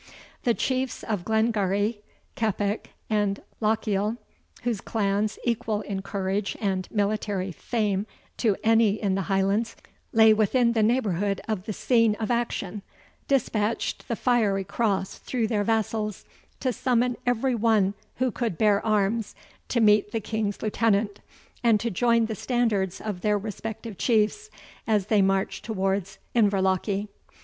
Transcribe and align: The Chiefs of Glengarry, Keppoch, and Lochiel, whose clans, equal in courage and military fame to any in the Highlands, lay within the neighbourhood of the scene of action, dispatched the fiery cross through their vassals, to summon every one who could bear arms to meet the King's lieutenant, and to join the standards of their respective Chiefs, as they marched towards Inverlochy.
The 0.45 0.55
Chiefs 0.55 1.03
of 1.03 1.23
Glengarry, 1.23 2.01
Keppoch, 2.35 2.87
and 3.07 3.39
Lochiel, 3.61 4.17
whose 4.63 4.81
clans, 4.81 5.37
equal 5.43 5.81
in 5.81 6.01
courage 6.01 6.57
and 6.59 6.87
military 6.89 7.51
fame 7.51 8.07
to 8.37 8.55
any 8.63 8.99
in 8.99 9.13
the 9.13 9.29
Highlands, 9.29 9.75
lay 10.11 10.33
within 10.33 10.73
the 10.73 10.81
neighbourhood 10.81 11.39
of 11.47 11.65
the 11.67 11.71
scene 11.73 12.15
of 12.19 12.31
action, 12.31 12.81
dispatched 13.27 14.07
the 14.07 14.15
fiery 14.15 14.63
cross 14.63 15.19
through 15.19 15.45
their 15.45 15.63
vassals, 15.63 16.25
to 16.61 16.73
summon 16.73 17.15
every 17.27 17.53
one 17.53 17.93
who 18.15 18.31
could 18.31 18.57
bear 18.57 18.83
arms 18.83 19.35
to 19.69 19.79
meet 19.79 20.11
the 20.11 20.19
King's 20.19 20.63
lieutenant, 20.63 21.19
and 21.63 21.79
to 21.79 21.91
join 21.91 22.25
the 22.25 22.33
standards 22.33 22.99
of 23.01 23.21
their 23.21 23.37
respective 23.37 23.99
Chiefs, 23.99 24.49
as 24.87 25.05
they 25.05 25.21
marched 25.21 25.63
towards 25.63 26.17
Inverlochy. 26.33 27.07